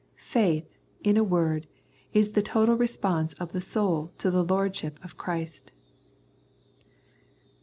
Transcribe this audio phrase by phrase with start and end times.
[0.17, 1.67] Faith, in a word,
[2.11, 5.71] is the total response of the soul to the Lordship of Christ.